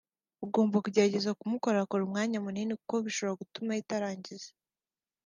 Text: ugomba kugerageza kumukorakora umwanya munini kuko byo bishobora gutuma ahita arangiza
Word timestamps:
ugomba 0.45 0.81
kugerageza 0.85 1.35
kumukorakora 1.39 2.01
umwanya 2.03 2.37
munini 2.45 2.73
kuko 2.79 2.93
byo 2.97 3.03
bishobora 3.07 3.39
gutuma 3.41 3.69
ahita 3.73 3.93
arangiza 3.99 4.49